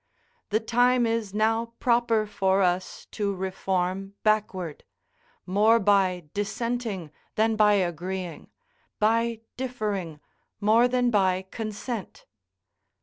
The 0.49 0.59
time 0.59 1.05
is 1.05 1.31
now 1.31 1.73
proper 1.79 2.25
for 2.25 2.63
us 2.63 3.05
to 3.11 3.35
reform 3.35 4.15
backward; 4.23 4.83
more 5.45 5.79
by 5.79 6.23
dissenting 6.33 7.11
than 7.35 7.55
by 7.55 7.73
agreeing; 7.73 8.49
by 8.97 9.41
differing 9.57 10.19
more 10.59 10.87
than 10.87 11.11
by 11.11 11.45
consent. 11.51 12.25